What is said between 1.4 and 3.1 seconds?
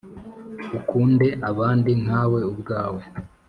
abandi nkawe ubwawe